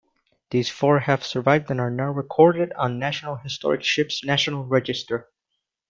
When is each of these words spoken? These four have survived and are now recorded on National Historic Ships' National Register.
These 0.49 0.69
four 0.71 0.97
have 0.97 1.23
survived 1.23 1.69
and 1.69 1.79
are 1.79 1.91
now 1.91 2.09
recorded 2.11 2.73
on 2.73 2.97
National 2.97 3.35
Historic 3.35 3.83
Ships' 3.83 4.23
National 4.25 4.65
Register. 4.65 5.29